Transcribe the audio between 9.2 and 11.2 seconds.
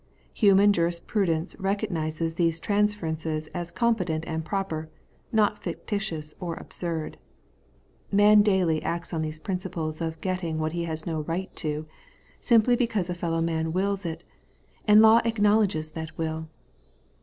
these principles of getting what he has